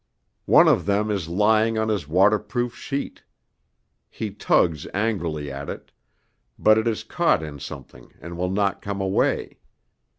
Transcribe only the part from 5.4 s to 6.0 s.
at it,